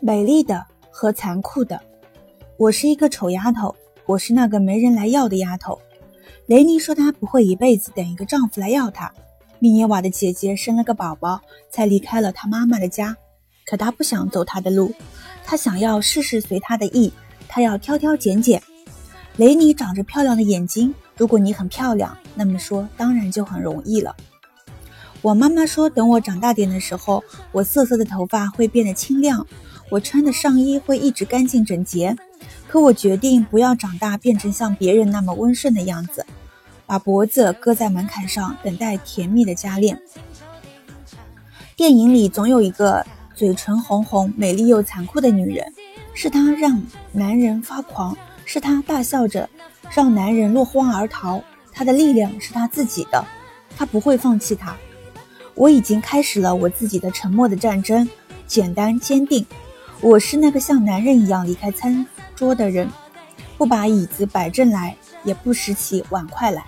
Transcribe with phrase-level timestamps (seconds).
[0.00, 1.80] 美丽的和残酷的，
[2.56, 3.74] 我是一个丑丫头，
[4.06, 5.76] 我是那个没人来要的丫头。
[6.46, 9.12] 雷尼说她不会一辈子等一个丈夫来要她。
[9.58, 13.16] 米涅瓦的姐姐生了个宝宝，才离开了她妈妈的家。
[13.66, 14.94] 可她不想走她的路，
[15.44, 17.12] 她想要事事随她的意，
[17.48, 18.62] 她要挑挑拣拣。
[19.36, 24.14] 雷尼长着漂亮的眼睛，如果你很漂亮，那么说当然就很容易了。
[25.20, 29.46] 我妈妈说，等我长大点的时候，我瑟瑟的头发会变得清亮。
[29.90, 32.16] 我穿的上衣会一直干净整洁，
[32.68, 36.24] 可我决定不要长大变成像别人那么温顺的样子，
[36.86, 40.00] 把脖子搁在门槛上，等待甜蜜的加恋。
[41.74, 45.72] 电影里总有一个嘴唇红红、美丽又残酷的女人，
[46.14, 46.82] 是她让
[47.12, 49.48] 男人发狂，是她大笑着
[49.94, 51.42] 让男人落荒而逃。
[51.72, 53.24] 她的力量是她自己的，
[53.76, 54.76] 她不会放弃她。
[55.58, 58.08] 我已经开始了我自己的沉默的战争，
[58.46, 59.44] 简单坚定。
[60.00, 62.88] 我是那个像男人一样离开餐桌的人，
[63.56, 66.62] 不把椅子摆正来，也不拾起碗筷来。